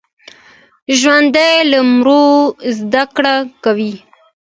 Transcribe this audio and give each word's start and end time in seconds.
ژوندي 0.99 1.53
له 1.71 1.79
مړو 1.93 2.25
زده 2.77 3.03
کړه 3.15 3.35
کوي 3.63 3.93